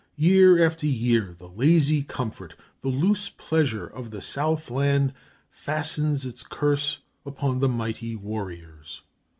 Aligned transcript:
Year 0.15 0.65
after 0.65 0.87
year 0.87 1.31
the 1.37 1.47
lazy 1.47 2.01
comfort, 2.01 2.55
the 2.81 2.87
loose 2.87 3.29
pleasure, 3.29 3.85
of 3.85 4.09
the 4.09 4.19
south 4.19 4.71
land 4.71 5.13
fastens 5.51 6.25
its 6.25 6.41
curse 6.41 7.01
upon 7.23 7.59
the 7.59 7.69
mighty 7.69 8.15
warriors. 8.15 9.03